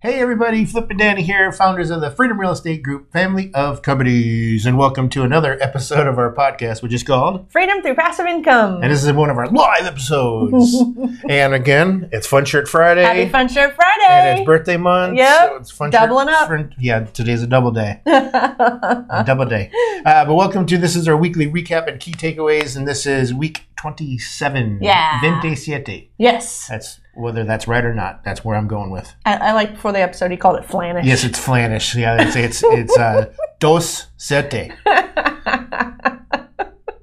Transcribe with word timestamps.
Hey 0.00 0.20
everybody, 0.20 0.64
Flip 0.64 0.88
and 0.90 1.00
Dani 1.00 1.22
here, 1.22 1.50
founders 1.50 1.90
of 1.90 2.00
the 2.00 2.12
Freedom 2.12 2.38
Real 2.38 2.52
Estate 2.52 2.84
Group 2.84 3.10
family 3.10 3.52
of 3.52 3.82
companies, 3.82 4.64
and 4.64 4.78
welcome 4.78 5.08
to 5.08 5.24
another 5.24 5.60
episode 5.60 6.06
of 6.06 6.18
our 6.18 6.32
podcast, 6.32 6.82
which 6.82 6.92
is 6.92 7.02
called 7.02 7.50
Freedom 7.50 7.82
through 7.82 7.96
passive 7.96 8.26
income. 8.26 8.80
And 8.80 8.92
this 8.92 9.02
is 9.02 9.12
one 9.12 9.28
of 9.28 9.36
our 9.36 9.48
live 9.50 9.86
episodes. 9.86 10.76
and 11.28 11.52
again, 11.52 12.10
it's 12.12 12.28
Fun 12.28 12.44
Shirt 12.44 12.68
Friday. 12.68 13.02
Happy 13.02 13.28
Fun 13.28 13.48
Shirt 13.48 13.74
Friday. 13.74 14.06
And 14.08 14.38
it's 14.38 14.46
birthday 14.46 14.76
month. 14.76 15.16
Yep. 15.16 15.48
So 15.50 15.56
it's 15.56 15.70
fun 15.72 15.90
Doubling 15.90 16.28
shirt 16.28 16.60
up. 16.60 16.70
yeah, 16.78 17.00
today's 17.00 17.42
a 17.42 17.48
double 17.48 17.72
day. 17.72 18.00
a 18.06 19.24
double 19.26 19.46
day. 19.46 19.72
Uh, 20.06 20.24
but 20.24 20.34
welcome 20.34 20.64
to 20.66 20.78
this 20.78 20.94
is 20.94 21.08
our 21.08 21.16
weekly 21.16 21.48
recap 21.48 21.88
and 21.88 21.98
key 21.98 22.12
takeaways, 22.12 22.76
and 22.76 22.86
this 22.86 23.04
is 23.04 23.34
week 23.34 23.67
27. 23.78 24.78
Yeah. 24.82 25.20
Veinte 25.20 25.56
siete. 25.56 26.10
yes. 26.18 26.66
That's 26.68 27.00
whether 27.14 27.44
that's 27.44 27.66
right 27.66 27.84
or 27.84 27.94
not. 27.94 28.22
That's 28.24 28.44
where 28.44 28.56
I'm 28.56 28.68
going 28.68 28.90
with. 28.90 29.12
I, 29.24 29.36
I 29.36 29.52
like 29.52 29.72
before 29.74 29.92
the 29.92 30.00
episode 30.00 30.30
he 30.30 30.36
called 30.36 30.58
it 30.58 30.64
flanish. 30.66 31.04
Yes, 31.04 31.24
it's 31.24 31.38
Flanish. 31.38 31.94
Yeah, 31.94 32.16
it's 32.22 32.36
it's 32.36 32.62
it's 32.64 32.96
uh, 32.98 33.32
dos 33.58 34.06
sete. 34.16 34.72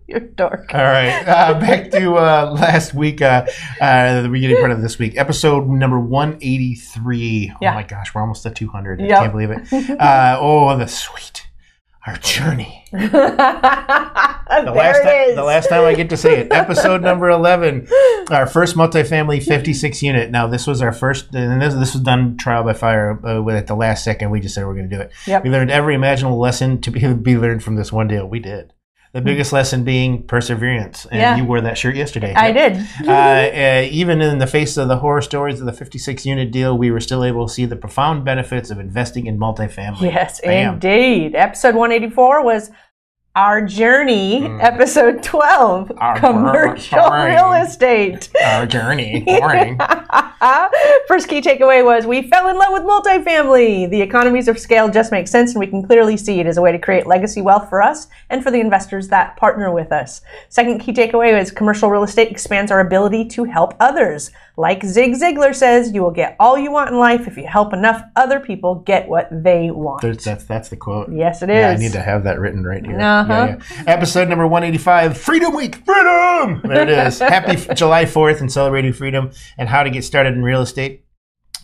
You're 0.07 0.19
a 0.19 0.27
dork. 0.27 0.71
All 0.73 0.83
right, 0.83 1.27
uh, 1.27 1.59
back 1.59 1.89
to 1.91 2.15
uh, 2.15 2.51
last 2.53 2.93
week, 2.93 3.21
uh, 3.23 3.45
uh, 3.81 4.21
the 4.21 4.29
beginning 4.29 4.57
part 4.57 4.71
of 4.71 4.81
this 4.81 4.99
week, 4.99 5.17
episode 5.17 5.67
number 5.67 5.99
one 5.99 6.35
eighty 6.35 6.75
three. 6.75 7.51
Oh 7.55 7.65
my 7.65 7.83
gosh, 7.83 8.13
we're 8.13 8.21
almost 8.21 8.45
at 8.45 8.55
two 8.55 8.69
hundred. 8.69 9.01
I 9.01 9.07
can't 9.07 9.31
believe 9.31 9.49
it. 9.51 9.67
Uh, 9.99 10.37
oh, 10.39 10.77
the 10.77 10.87
sweet, 10.87 11.47
our 12.05 12.17
journey. 12.17 12.83
there 12.91 13.09
The 13.09 14.71
last 14.75 14.99
it 14.99 15.03
time, 15.03 15.29
is. 15.29 15.35
the 15.35 15.43
last 15.43 15.69
time 15.69 15.83
I 15.85 15.93
get 15.95 16.09
to 16.11 16.17
say 16.17 16.39
it, 16.39 16.51
episode 16.51 17.01
number 17.01 17.29
eleven, 17.29 17.87
our 18.29 18.45
first 18.47 18.75
multifamily 18.75 19.43
fifty 19.43 19.73
six 19.73 20.01
unit. 20.03 20.31
Now 20.31 20.47
this 20.47 20.67
was 20.67 20.81
our 20.81 20.91
first, 20.91 21.33
and 21.33 21.61
this 21.61 21.73
this 21.73 21.93
was 21.93 22.03
done 22.03 22.37
trial 22.37 22.63
by 22.63 22.73
fire. 22.73 23.19
Uh, 23.25 23.41
with 23.41 23.55
at 23.55 23.67
the 23.67 23.75
last 23.75 24.03
second, 24.03 24.29
we 24.29 24.39
just 24.39 24.55
said 24.55 24.65
we're 24.65 24.75
going 24.75 24.89
to 24.89 24.95
do 24.95 25.01
it. 25.01 25.11
Yep. 25.25 25.43
We 25.43 25.49
learned 25.49 25.71
every 25.71 25.95
imaginable 25.95 26.39
lesson 26.39 26.79
to 26.81 26.91
be, 26.91 27.13
be 27.13 27.37
learned 27.37 27.63
from 27.63 27.75
this 27.75 27.91
one 27.91 28.07
deal. 28.07 28.27
We 28.27 28.39
did. 28.39 28.71
The 29.15 29.21
biggest 29.21 29.53
lesson 29.53 29.85
being 29.85 30.23
perseverance, 30.23 31.05
and. 31.05 31.21
Yeah. 31.21 31.37
you 31.37 31.45
wore 31.45 31.61
that 31.61 31.77
shirt 31.77 31.95
yesterday. 31.95 32.33
I 32.33 32.51
did. 32.51 32.85
Uh, 33.07 33.11
uh, 33.11 33.87
even 33.89 34.21
in 34.21 34.39
the 34.39 34.45
face 34.47 34.75
of 34.75 34.89
the 34.89 34.97
horror 34.97 35.21
stories 35.21 35.61
of 35.61 35.65
the 35.65 35.71
56 35.71 36.25
unit 36.25 36.51
deal, 36.51 36.77
we 36.77 36.91
were 36.91 36.99
still 36.99 37.23
able 37.23 37.47
to 37.47 37.53
see 37.53 37.65
the 37.65 37.77
profound 37.77 38.25
benefits 38.25 38.71
of 38.71 38.77
investing 38.77 39.27
in 39.27 39.37
multifamily. 39.39 40.11
Yes, 40.13 40.41
Bam. 40.41 40.73
indeed. 40.73 41.33
Episode 41.33 41.75
184 41.75 42.43
was 42.43 42.71
our 43.35 43.61
journey. 43.61 44.45
Episode 44.61 45.21
12, 45.21 45.89
Mm. 45.89 45.95
Our 46.01 46.19
commercial 46.19 46.99
boring. 46.99 47.33
real 47.35 47.51
estate. 47.53 48.29
Our 48.43 48.65
journey. 48.65 49.23
Boring. 49.25 49.77
First 51.07 51.27
key 51.27 51.41
takeaway 51.41 51.83
was 51.83 52.05
we 52.05 52.29
fell 52.29 52.47
in 52.49 52.57
love 52.57 52.71
with 52.71 52.83
multifamily. 52.83 53.89
The 53.89 54.01
economies 54.01 54.47
of 54.47 54.57
scale 54.59 54.89
just 54.89 55.11
make 55.11 55.27
sense, 55.27 55.51
and 55.51 55.59
we 55.59 55.67
can 55.67 55.83
clearly 55.85 56.17
see 56.17 56.39
it 56.39 56.47
as 56.47 56.57
a 56.57 56.61
way 56.61 56.71
to 56.71 56.79
create 56.79 57.07
legacy 57.07 57.41
wealth 57.41 57.69
for 57.69 57.81
us 57.81 58.07
and 58.29 58.43
for 58.43 58.51
the 58.51 58.59
investors 58.59 59.07
that 59.09 59.35
partner 59.37 59.71
with 59.71 59.91
us. 59.91 60.21
Second 60.49 60.79
key 60.79 60.93
takeaway 60.93 61.39
is 61.39 61.51
commercial 61.51 61.89
real 61.89 62.03
estate 62.03 62.31
expands 62.31 62.71
our 62.71 62.79
ability 62.79 63.25
to 63.25 63.43
help 63.43 63.73
others. 63.79 64.31
Like 64.57 64.83
Zig 64.85 65.13
Ziglar 65.13 65.53
says, 65.53 65.91
you 65.91 66.01
will 66.01 66.11
get 66.11 66.35
all 66.39 66.57
you 66.57 66.71
want 66.71 66.89
in 66.89 66.97
life 66.97 67.27
if 67.27 67.35
you 67.35 67.45
help 67.45 67.73
enough 67.73 68.01
other 68.15 68.39
people 68.39 68.75
get 68.75 69.07
what 69.07 69.27
they 69.31 69.69
want. 69.69 70.01
There's, 70.01 70.23
that's, 70.23 70.45
that's 70.45 70.69
the 70.69 70.77
quote. 70.77 71.11
yes, 71.11 71.41
it 71.41 71.49
is. 71.49 71.55
Yeah, 71.55 71.69
I 71.71 71.75
need 71.77 71.91
to 71.91 72.01
have 72.01 72.23
that 72.23 72.39
written 72.39 72.63
right 72.63 72.85
here. 72.85 72.99
Uh-huh. 72.99 73.33
Yeah, 73.33 73.57
yeah. 73.71 73.83
Episode 73.87 74.29
number 74.29 74.47
185 74.47 75.17
Freedom 75.17 75.53
Week. 75.55 75.75
Freedom! 75.75 76.61
There 76.63 76.83
it 76.83 76.89
is. 76.89 77.19
Happy 77.35 77.55
July 77.73 78.05
4th 78.05 78.39
and 78.39 78.51
celebrating 78.51 78.93
freedom 78.93 79.31
and 79.57 79.67
how 79.67 79.83
to 79.83 79.89
get 79.89 80.03
started 80.03 80.33
in 80.33 80.43
real 80.43 80.61
estate. 80.61 81.05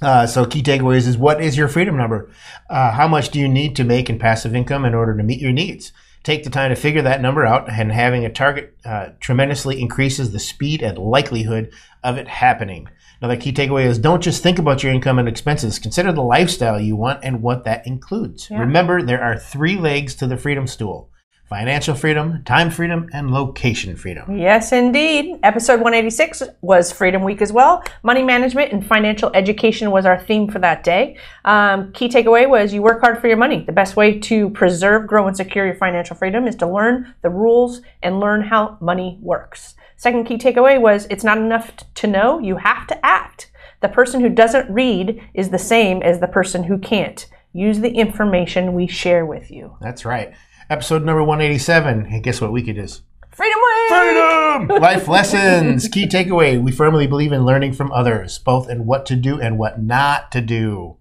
Uh, 0.02 0.26
so, 0.26 0.46
key 0.46 0.64
takeaways 0.64 1.08
is 1.08 1.16
what 1.18 1.42
is 1.42 1.56
your 1.56 1.68
freedom 1.68 1.96
number? 1.96 2.30
Uh, 2.70 2.92
how 2.92 3.08
much 3.08 3.30
do 3.30 3.40
you 3.40 3.48
need 3.48 3.76
to 3.76 3.84
make 3.84 4.10
in 4.10 4.18
passive 4.18 4.56
income 4.56 4.84
in 4.84 4.96
order 4.96 5.16
to 5.16 5.24
meet 5.24 5.40
your 5.40 5.52
needs? 5.52 5.92
Take 6.24 6.44
the 6.44 6.50
time 6.50 6.70
to 6.70 6.76
figure 6.76 7.02
that 7.02 7.22
number 7.22 7.46
out, 7.46 7.70
and 7.72 7.92
having 7.92 8.26
a 8.26 8.32
target 8.32 8.78
uh, 8.86 9.10
tremendously 9.20 9.82
increases 9.82 10.32
the 10.32 10.40
speed 10.40 10.82
and 10.82 10.98
likelihood 10.98 11.72
of 12.04 12.18
it 12.18 12.28
happening. 12.28 12.88
Another 13.22 13.40
key 13.40 13.52
takeaway 13.52 13.86
is 13.86 14.00
don't 14.00 14.22
just 14.22 14.42
think 14.42 14.60
about 14.60 14.84
your 14.84 14.92
income 14.92 15.20
and 15.20 15.28
expenses. 15.28 15.80
Consider 15.80 16.12
the 16.12 16.22
lifestyle 16.22 16.80
you 16.80 16.96
want 16.96 17.24
and 17.24 17.42
what 17.42 17.66
that 17.66 17.86
includes. 17.86 18.50
Yeah. 18.50 18.60
Remember, 18.60 19.02
there 19.02 19.22
are 19.22 19.38
three 19.38 19.78
legs 19.78 20.16
to 20.16 20.28
the 20.28 20.38
freedom 20.38 20.68
stool 20.68 21.12
financial 21.52 21.94
freedom, 21.94 22.42
time 22.46 22.72
freedom, 22.72 23.10
and 23.12 23.30
location 23.30 23.94
freedom. 23.94 24.38
Yes, 24.38 24.72
indeed. 24.72 25.38
Episode 25.44 25.82
186 25.82 26.44
was 26.62 26.94
Freedom 26.94 27.24
Week 27.26 27.42
as 27.42 27.52
well. 27.52 27.84
Money 28.04 28.24
management 28.24 28.72
and 28.72 28.88
financial 28.88 29.30
education 29.34 29.92
was 29.92 30.06
our 30.06 30.18
theme 30.18 30.48
for 30.50 30.60
that 30.60 30.82
day. 30.82 31.18
Um, 31.44 31.92
key 31.92 32.08
takeaway 32.08 32.48
was 32.48 32.74
you 32.74 32.82
work 32.82 33.02
hard 33.02 33.20
for 33.20 33.28
your 33.28 33.36
money. 33.36 33.66
The 33.66 33.74
best 33.74 33.98
way 33.98 34.18
to 34.20 34.50
preserve, 34.52 35.08
grow, 35.08 35.28
and 35.28 35.36
secure 35.36 35.66
your 35.66 35.76
financial 35.76 36.16
freedom 36.16 36.48
is 36.48 36.56
to 36.56 36.72
learn 36.72 37.14
the 37.22 37.30
rules 37.30 37.82
and 38.02 38.22
learn 38.22 38.44
how 38.44 38.78
money 38.80 39.20
works. 39.22 39.76
Second 39.98 40.24
key 40.24 40.38
takeaway 40.38 40.80
was 40.80 41.06
it's 41.10 41.26
not 41.26 41.38
enough 41.38 41.74
to 41.96 42.08
know, 42.08 42.40
you 42.40 42.56
have 42.56 42.88
to 42.88 43.06
act. 43.06 43.52
The 43.82 43.90
person 43.90 44.22
who 44.22 44.30
doesn't 44.30 44.74
read 44.74 45.22
is 45.34 45.50
the 45.50 45.60
same 45.60 46.02
as 46.02 46.22
the 46.22 46.28
person 46.30 46.64
who 46.64 46.78
can't. 46.78 47.28
Use 47.52 47.82
the 47.82 47.92
information 47.92 48.72
we 48.72 48.88
share 48.88 49.26
with 49.26 49.52
you. 49.52 49.76
That's 49.82 50.06
right. 50.06 50.34
Episode 50.72 51.04
number 51.04 51.22
187. 51.22 52.06
And 52.06 52.24
guess 52.24 52.40
what 52.40 52.54
week 52.54 52.70
it 52.70 52.78
is? 52.78 53.02
Freedom 53.30 53.60
Week! 53.60 53.90
Freedom! 53.90 54.68
Life 54.82 55.10
lessons. 55.10 55.90
Key 55.90 56.08
takeaway. 56.08 56.64
We 56.64 56.72
firmly 56.72 57.08
believe 57.08 57.34
in 57.34 57.46
learning 57.46 57.74
from 57.74 57.92
others, 57.92 58.40
both 58.40 58.70
in 58.70 58.86
what 58.86 59.06
to 59.08 59.18
do 59.18 59.38
and 59.38 59.60
what 59.60 59.82
not 59.82 60.32
to 60.32 60.40
do. 60.40 60.96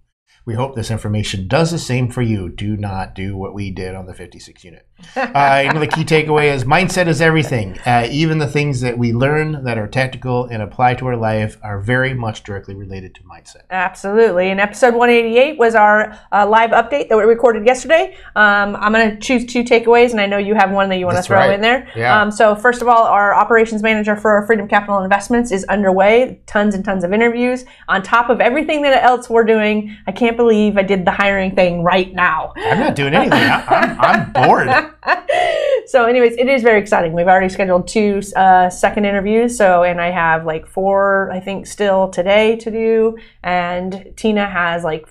We 0.45 0.55
hope 0.55 0.75
this 0.75 0.91
information 0.91 1.49
does 1.49 1.71
the 1.71 1.78
same 1.78 2.11
for 2.11 2.23
you. 2.23 2.49
Do 2.49 2.77
not 2.77 3.15
do 3.15 3.37
what 3.37 3.55
we 3.55 3.71
did 3.71 3.95
on 3.95 4.06
the 4.06 4.15
56 4.15 4.65
unit. 4.65 4.87
Uh, 5.17 5.65
another 5.67 5.87
key 5.87 6.05
takeaway 6.05 6.53
is 6.53 6.65
mindset 6.65 7.06
is 7.06 7.21
everything. 7.21 7.78
Uh, 7.87 8.06
even 8.11 8.39
the 8.39 8.47
things 8.47 8.81
that 8.81 8.99
we 8.99 9.12
learn 9.12 9.65
that 9.65 9.78
are 9.78 9.87
tactical 9.87 10.45
and 10.47 10.62
apply 10.62 10.95
to 10.95 11.06
our 11.06 11.17
life 11.17 11.59
are 11.62 11.81
very 11.81 12.15
much 12.15 12.43
directly 12.43 12.75
related 12.75 13.15
to 13.15 13.23
mindset. 13.23 13.62
Absolutely. 13.71 14.51
And 14.51 14.61
episode 14.61 14.95
188 14.95 15.59
was 15.59 15.75
our 15.75 16.19
uh, 16.33 16.47
live 16.47 16.71
update 16.71 17.09
that 17.09 17.17
we 17.17 17.25
recorded 17.25 17.67
yesterday. 17.67 18.17
Um, 18.37 18.77
I'm 18.77 18.93
going 18.93 19.11
to 19.11 19.19
choose 19.19 19.47
two 19.47 19.62
takeaways, 19.62 20.11
and 20.11 20.21
I 20.21 20.27
know 20.27 20.39
you 20.39 20.55
have 20.55 20.71
one 20.71 20.89
that 20.91 20.97
you 20.99 21.07
want 21.07 21.17
to 21.17 21.22
throw 21.22 21.39
right. 21.39 21.53
in 21.53 21.61
there. 21.61 21.89
Yeah. 21.97 22.21
Um, 22.21 22.31
so, 22.31 22.55
first 22.55 22.83
of 22.83 22.89
all, 22.89 23.05
our 23.05 23.34
operations 23.34 23.83
manager 23.83 24.17
for 24.17 24.33
our 24.33 24.47
Freedom 24.47 24.69
Capital 24.69 25.03
Investments 25.03 25.51
is 25.53 25.65
underway. 25.65 26.41
Tons 26.47 26.75
and 26.75 26.84
tons 26.84 27.05
of 27.05 27.12
interviews. 27.12 27.65
On 27.89 28.03
top 28.03 28.31
of 28.31 28.41
everything 28.41 28.83
that 28.83 29.03
else 29.03 29.31
we're 29.31 29.45
doing, 29.45 29.97
I 30.07 30.12
can't 30.12 30.29
believe 30.30 30.76
I 30.76 30.82
did 30.82 31.04
the 31.04 31.10
hiring 31.10 31.54
thing 31.54 31.82
right 31.82 32.12
now. 32.12 32.52
I'm 32.56 32.80
not 32.80 32.94
doing 32.94 33.14
anything. 33.14 33.32
I, 33.32 33.64
I'm, 33.68 34.00
I'm 34.00 34.32
bored. 34.32 34.68
so 35.86 36.04
anyways 36.04 36.34
it 36.34 36.48
is 36.48 36.62
very 36.62 36.80
exciting 36.80 37.12
we've 37.12 37.26
already 37.26 37.48
scheduled 37.48 37.88
two 37.88 38.20
uh, 38.36 38.70
second 38.70 39.04
interviews 39.04 39.56
so 39.56 39.82
and 39.82 40.00
i 40.00 40.10
have 40.10 40.44
like 40.44 40.66
four 40.66 41.30
i 41.32 41.41
think 41.41 41.66
still 41.66 42.08
today 42.08 42.54
to 42.56 42.70
do 42.70 43.16
and 43.42 44.12
tina 44.16 44.46
has 44.48 44.84
like 44.84 45.08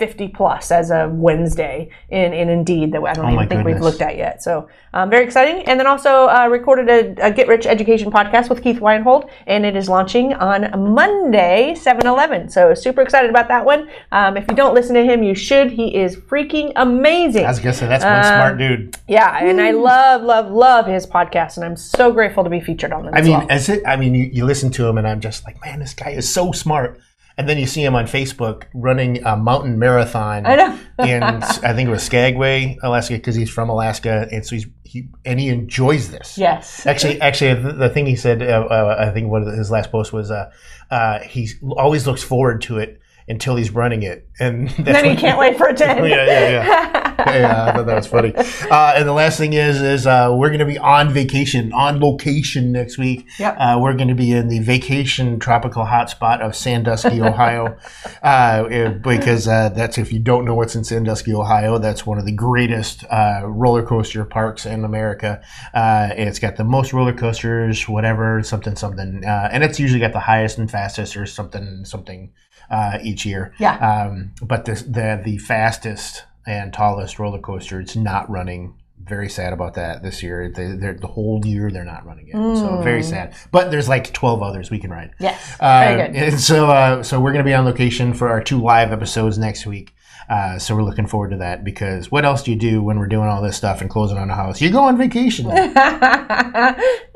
50 0.00 0.28
plus 0.28 0.70
as 0.70 0.90
of 0.90 1.12
wednesday 1.12 1.88
in, 2.08 2.32
in 2.32 2.48
indeed 2.48 2.90
that 2.92 3.02
i 3.04 3.12
don't 3.12 3.26
Oh 3.26 3.34
even 3.34 3.48
think 3.48 3.64
we've 3.66 3.80
looked 3.80 4.00
at 4.00 4.16
yet 4.16 4.42
so 4.42 4.68
um, 4.94 5.08
very 5.10 5.24
exciting 5.24 5.58
and 5.68 5.78
then 5.78 5.86
also 5.86 6.26
uh, 6.26 6.48
recorded 6.50 6.88
a, 6.88 7.26
a 7.28 7.30
get 7.30 7.46
rich 7.46 7.66
education 7.66 8.10
podcast 8.10 8.48
with 8.50 8.62
keith 8.64 8.80
weinhold 8.80 9.30
and 9.46 9.64
it 9.64 9.76
is 9.76 9.88
launching 9.88 10.32
on 10.34 10.60
monday 10.94 11.74
7-11 11.76 12.50
so 12.50 12.74
super 12.74 13.02
excited 13.02 13.30
about 13.30 13.48
that 13.48 13.64
one 13.64 13.88
um, 14.10 14.36
if 14.36 14.44
you 14.48 14.54
don't 14.56 14.74
listen 14.74 14.94
to 14.94 15.04
him 15.04 15.22
you 15.22 15.34
should 15.34 15.70
he 15.70 15.94
is 15.94 16.16
freaking 16.16 16.72
amazing 16.76 17.44
I 17.44 17.48
was 17.50 17.60
going 17.60 17.72
to 17.74 17.78
say, 17.78 17.86
that's 17.86 18.04
one 18.04 18.12
Uh, 18.14 18.22
smart 18.22 18.58
dude. 18.58 18.96
yeah, 19.06 19.44
and 19.44 19.60
I 19.60 19.70
love, 19.72 20.22
love, 20.22 20.50
love 20.50 20.86
his 20.86 21.06
podcast, 21.06 21.56
and 21.56 21.64
I'm 21.66 21.76
so 21.76 22.10
grateful 22.12 22.42
to 22.44 22.50
be 22.50 22.60
featured 22.60 22.92
on 22.92 23.04
them. 23.04 23.14
I 23.14 23.18
as 23.20 23.26
mean, 23.26 23.38
well. 23.38 23.46
as 23.50 23.68
it, 23.68 23.82
I 23.86 23.96
mean, 23.96 24.14
you, 24.14 24.24
you 24.32 24.44
listen 24.46 24.70
to 24.72 24.86
him, 24.88 24.96
and 24.98 25.06
I'm 25.06 25.20
just 25.20 25.44
like, 25.44 25.60
man, 25.64 25.80
this 25.80 25.94
guy 25.94 26.10
is 26.10 26.32
so 26.32 26.52
smart. 26.52 27.00
And 27.40 27.48
then 27.48 27.56
you 27.56 27.64
see 27.64 27.82
him 27.82 27.94
on 27.94 28.04
Facebook 28.04 28.64
running 28.74 29.24
a 29.24 29.34
mountain 29.34 29.78
marathon 29.78 30.44
I 30.44 30.56
know. 30.56 30.78
in, 30.98 31.22
I 31.22 31.72
think 31.72 31.88
it 31.88 31.90
was 31.90 32.02
Skagway, 32.02 32.76
Alaska, 32.82 33.14
because 33.14 33.34
he's 33.34 33.48
from 33.48 33.70
Alaska, 33.70 34.28
and 34.30 34.44
so 34.44 34.56
he's 34.56 34.66
he 34.84 35.08
and 35.24 35.40
he 35.40 35.48
enjoys 35.48 36.10
this. 36.10 36.36
yes. 36.36 36.84
Actually, 36.84 37.18
actually, 37.22 37.54
the, 37.54 37.88
thing 37.88 38.04
he 38.04 38.14
said, 38.14 38.42
uh, 38.42 38.66
uh, 38.70 38.96
I 38.98 39.10
think 39.10 39.30
one 39.30 39.48
of 39.48 39.54
his 39.56 39.70
last 39.70 39.90
posts 39.90 40.12
was, 40.12 40.30
uh, 40.30 40.50
uh, 40.90 41.20
he 41.20 41.48
always 41.78 42.06
looks 42.06 42.22
forward 42.22 42.60
to 42.62 42.76
it 42.76 43.00
until 43.26 43.56
he's 43.56 43.70
running 43.70 44.02
it, 44.02 44.28
and 44.38 44.68
that's 44.78 45.00
then 45.00 45.04
he 45.06 45.16
can't 45.16 45.38
wait 45.38 45.56
for 45.56 45.70
it 45.70 45.78
to 45.78 45.88
end. 45.90 46.06
yeah, 46.10 46.26
yeah, 46.26 46.50
yeah. 46.50 47.09
yeah, 47.26 47.66
I 47.66 47.72
thought 47.72 47.86
that 47.86 47.96
was 47.96 48.06
funny. 48.06 48.34
Uh, 48.34 48.94
and 48.96 49.06
the 49.06 49.12
last 49.12 49.38
thing 49.38 49.52
is, 49.52 49.80
is 49.80 50.06
uh, 50.06 50.32
we're 50.32 50.48
going 50.48 50.60
to 50.60 50.64
be 50.64 50.78
on 50.78 51.10
vacation, 51.10 51.72
on 51.72 52.00
location 52.00 52.72
next 52.72 52.98
week. 52.98 53.28
Yep. 53.38 53.56
Uh, 53.58 53.78
we're 53.80 53.94
going 53.94 54.08
to 54.08 54.14
be 54.14 54.32
in 54.32 54.48
the 54.48 54.60
vacation 54.60 55.38
tropical 55.38 55.84
hotspot 55.84 56.40
of 56.40 56.56
Sandusky, 56.56 57.20
Ohio, 57.20 57.76
uh, 58.22 58.90
because 58.98 59.46
uh, 59.46 59.68
that's 59.70 59.98
if 59.98 60.12
you 60.12 60.18
don't 60.18 60.44
know 60.44 60.54
what's 60.54 60.74
in 60.74 60.84
Sandusky, 60.84 61.34
Ohio, 61.34 61.78
that's 61.78 62.06
one 62.06 62.18
of 62.18 62.24
the 62.24 62.32
greatest 62.32 63.04
uh, 63.10 63.42
roller 63.44 63.82
coaster 63.82 64.24
parks 64.24 64.66
in 64.66 64.84
America. 64.84 65.42
Uh, 65.74 66.10
it's 66.12 66.38
got 66.38 66.56
the 66.56 66.64
most 66.64 66.92
roller 66.92 67.12
coasters, 67.12 67.88
whatever, 67.88 68.42
something, 68.42 68.76
something, 68.76 69.24
uh, 69.24 69.48
and 69.52 69.62
it's 69.62 69.78
usually 69.78 70.00
got 70.00 70.12
the 70.12 70.20
highest 70.20 70.58
and 70.58 70.70
fastest, 70.70 71.16
or 71.16 71.26
something, 71.26 71.84
something 71.84 72.32
uh, 72.70 72.98
each 73.02 73.26
year. 73.26 73.52
Yeah. 73.58 73.76
Um, 73.76 74.32
but 74.42 74.64
the, 74.64 74.74
the 74.74 75.20
the 75.24 75.38
fastest 75.38 76.24
and 76.46 76.72
tallest 76.72 77.18
roller 77.18 77.38
coaster, 77.40 77.80
it's 77.80 77.96
not 77.96 78.28
running. 78.30 78.74
Very 79.02 79.28
sad 79.30 79.52
about 79.54 79.74
that 79.74 80.02
this 80.02 80.22
year. 80.22 80.52
They, 80.54 80.72
they're, 80.72 80.92
the 80.94 81.06
whole 81.06 81.40
year 81.44 81.70
they're 81.70 81.84
not 81.84 82.04
running 82.06 82.28
it, 82.28 82.34
so 82.34 82.80
very 82.82 83.02
sad. 83.02 83.34
But 83.50 83.70
there's 83.70 83.88
like 83.88 84.12
12 84.12 84.42
others 84.42 84.70
we 84.70 84.78
can 84.78 84.90
ride. 84.90 85.12
Yes. 85.18 85.56
Uh, 85.58 85.80
Very 85.96 86.12
good. 86.12 86.22
And 86.34 86.40
so, 86.40 86.66
uh, 86.70 87.02
so 87.02 87.18
we're 87.18 87.32
going 87.32 87.42
to 87.44 87.48
be 87.48 87.54
on 87.54 87.64
location 87.64 88.12
for 88.12 88.28
our 88.28 88.42
two 88.42 88.60
live 88.60 88.92
episodes 88.92 89.38
next 89.38 89.64
week. 89.66 89.94
Uh, 90.28 90.58
so 90.60 90.76
we're 90.76 90.84
looking 90.84 91.06
forward 91.08 91.30
to 91.30 91.38
that 91.38 91.64
because 91.64 92.12
what 92.12 92.24
else 92.24 92.42
do 92.44 92.52
you 92.52 92.56
do 92.58 92.82
when 92.82 92.98
we're 93.00 93.08
doing 93.08 93.26
all 93.28 93.42
this 93.42 93.56
stuff 93.56 93.80
and 93.80 93.90
closing 93.90 94.16
on 94.18 94.30
a 94.30 94.34
house? 94.34 94.60
You 94.60 94.70
go 94.70 94.82
on 94.82 94.96
vacation. 94.96 95.50
and 95.50 95.72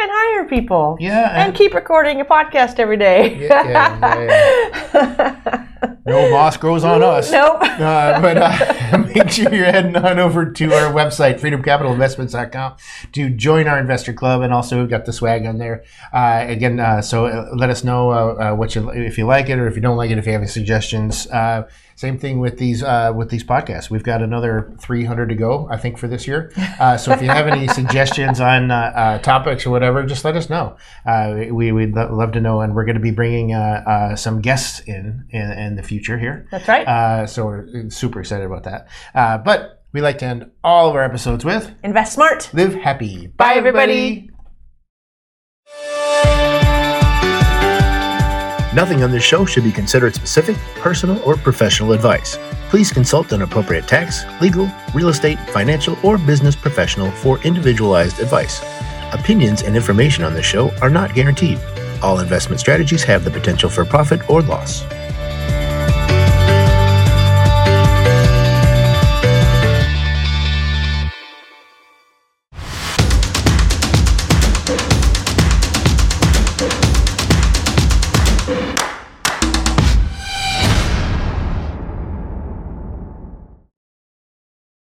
hire 0.00 0.44
people. 0.48 0.96
Yeah, 0.98 1.28
And 1.30 1.48
and- 1.50 1.54
keep 1.54 1.74
recording 1.74 2.20
a 2.20 2.24
podcast 2.24 2.78
every 2.80 2.96
day. 2.96 3.36
Yeah, 3.46 3.68
yeah, 3.68 4.80
yeah. 4.94 5.66
no 6.06 6.30
boss 6.30 6.56
grows 6.56 6.82
on 6.82 7.02
us. 7.02 7.30
Nope. 7.30 7.58
Uh, 7.62 8.20
but 8.20 8.36
uh, 8.36 9.03
make 9.14 9.30
sure 9.30 9.54
you're 9.54 9.66
heading 9.66 9.96
on 9.96 10.18
over 10.18 10.50
to 10.50 10.72
our 10.72 10.92
website, 10.92 11.40
freedomcapitalinvestments.com, 11.40 12.76
to 13.12 13.30
join 13.30 13.68
our 13.68 13.78
investor 13.78 14.12
club. 14.12 14.42
And 14.42 14.52
also, 14.52 14.80
we've 14.80 14.90
got 14.90 15.04
the 15.04 15.12
swag 15.12 15.46
on 15.46 15.58
there. 15.58 15.84
Uh, 16.12 16.44
again, 16.48 16.80
uh, 16.80 17.02
so 17.02 17.26
uh, 17.26 17.50
let 17.54 17.70
us 17.70 17.84
know 17.84 18.10
uh, 18.10 18.14
uh, 18.52 18.54
what 18.54 18.74
you 18.74 18.90
if 18.90 19.18
you 19.18 19.26
like 19.26 19.48
it 19.48 19.58
or 19.58 19.66
if 19.66 19.76
you 19.76 19.82
don't 19.82 19.96
like 19.96 20.10
it. 20.10 20.18
If 20.18 20.26
you 20.26 20.32
have 20.32 20.40
any 20.42 20.48
suggestions, 20.48 21.26
uh, 21.28 21.68
same 21.96 22.18
thing 22.18 22.40
with 22.40 22.58
these 22.58 22.82
uh, 22.82 23.12
with 23.14 23.30
these 23.30 23.44
podcasts. 23.44 23.88
We've 23.90 24.02
got 24.02 24.22
another 24.22 24.74
300 24.80 25.28
to 25.28 25.34
go, 25.34 25.68
I 25.70 25.76
think, 25.76 25.98
for 25.98 26.08
this 26.08 26.26
year. 26.26 26.52
Uh, 26.80 26.96
so 26.96 27.12
if 27.12 27.22
you 27.22 27.28
have 27.28 27.46
any 27.46 27.68
suggestions 27.80 28.40
on 28.40 28.68
topics 29.20 29.66
or 29.66 29.70
whatever, 29.70 30.04
just 30.04 30.24
let 30.24 30.36
us 30.36 30.50
know. 30.50 30.76
Uh, 31.06 31.44
we 31.50 31.72
would 31.72 31.94
lo- 31.94 32.14
love 32.14 32.32
to 32.32 32.40
know, 32.40 32.60
and 32.60 32.74
we're 32.74 32.84
going 32.84 32.96
to 32.96 33.00
be 33.00 33.10
bringing 33.10 33.54
uh, 33.54 33.82
uh, 33.86 34.16
some 34.16 34.40
guests 34.40 34.80
in, 34.80 35.24
in 35.30 35.52
in 35.52 35.76
the 35.76 35.82
future 35.82 36.18
here. 36.18 36.46
That's 36.50 36.68
right. 36.68 36.86
Uh, 36.86 37.26
so 37.26 37.46
we're 37.46 37.90
super 37.90 38.20
excited 38.20 38.44
about 38.46 38.64
that. 38.64 38.88
Uh, 39.14 39.38
but 39.38 39.82
we 39.92 40.00
like 40.00 40.18
to 40.18 40.24
end 40.26 40.50
all 40.62 40.88
of 40.88 40.94
our 40.96 41.02
episodes 41.02 41.44
with 41.44 41.70
Invest 41.82 42.12
smart. 42.14 42.50
live 42.52 42.74
happy. 42.74 43.28
Bye, 43.28 43.54
everybody. 43.54 44.30
Nothing 48.74 49.04
on 49.04 49.12
this 49.12 49.22
show 49.22 49.44
should 49.44 49.62
be 49.62 49.70
considered 49.70 50.16
specific, 50.16 50.56
personal, 50.80 51.22
or 51.22 51.36
professional 51.36 51.92
advice. 51.92 52.36
Please 52.70 52.90
consult 52.92 53.30
an 53.30 53.42
appropriate 53.42 53.86
tax, 53.86 54.24
legal, 54.40 54.68
real 54.92 55.10
estate, 55.10 55.38
financial, 55.50 55.96
or 56.02 56.18
business 56.18 56.56
professional 56.56 57.08
for 57.12 57.38
individualized 57.44 58.18
advice. 58.18 58.60
Opinions 59.12 59.62
and 59.62 59.76
information 59.76 60.24
on 60.24 60.34
this 60.34 60.44
show 60.44 60.72
are 60.82 60.90
not 60.90 61.14
guaranteed. 61.14 61.60
All 62.02 62.18
investment 62.18 62.58
strategies 62.58 63.04
have 63.04 63.22
the 63.24 63.30
potential 63.30 63.70
for 63.70 63.84
profit 63.84 64.28
or 64.28 64.42
loss. 64.42 64.82